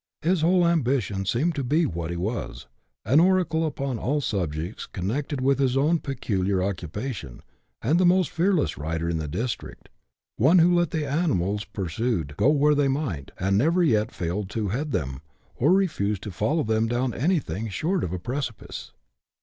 His 0.23 0.41
whole 0.41 0.67
ambition 0.67 1.25
seemed 1.27 1.53
to 1.53 1.63
be 1.63 1.85
what 1.85 2.09
he 2.09 2.17
was— 2.17 2.65
an 3.05 3.19
oracle 3.19 3.67
upon 3.67 3.99
all 3.99 4.19
subjects 4.19 4.87
connected 4.87 5.41
with 5.41 5.59
his 5.59 5.77
own 5.77 5.99
peculiar 5.99 6.63
occupation, 6.63 7.43
and 7.83 7.99
the 7.99 8.03
most 8.07 8.31
fearless 8.31 8.79
rider 8.79 9.07
in 9.11 9.19
the 9.19 9.27
district, 9.27 9.89
one 10.37 10.57
who, 10.57 10.73
let 10.73 10.89
the 10.89 11.07
animals 11.07 11.65
pursued 11.65 12.35
go 12.35 12.49
where 12.49 12.73
they 12.73 12.87
might, 12.87 13.29
had 13.37 13.53
never 13.53 13.83
yet 13.83 14.11
failed 14.11 14.49
to" 14.49 14.69
head 14.69 14.91
them," 14.91 15.21
or 15.53 15.71
refused 15.71 16.23
to 16.23 16.31
follow 16.31 16.63
them 16.63 16.87
down 16.87 17.13
anything" 17.13 17.69
short 17.69 18.03
of 18.03 18.11
a 18.11 18.17
precipice." 18.17 18.93